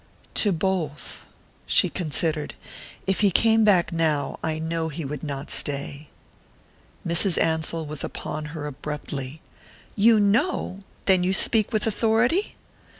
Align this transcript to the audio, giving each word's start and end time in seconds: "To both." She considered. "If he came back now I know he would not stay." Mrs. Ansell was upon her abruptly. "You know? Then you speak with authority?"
"To 0.33 0.51
both." 0.51 1.25
She 1.67 1.87
considered. 1.87 2.55
"If 3.05 3.19
he 3.19 3.29
came 3.29 3.63
back 3.63 3.91
now 3.91 4.39
I 4.41 4.57
know 4.57 4.89
he 4.89 5.05
would 5.05 5.21
not 5.21 5.51
stay." 5.51 6.09
Mrs. 7.05 7.37
Ansell 7.39 7.85
was 7.85 8.03
upon 8.03 8.45
her 8.57 8.65
abruptly. 8.65 9.41
"You 9.95 10.19
know? 10.19 10.83
Then 11.05 11.23
you 11.23 11.33
speak 11.33 11.71
with 11.71 11.85
authority?" 11.85 12.55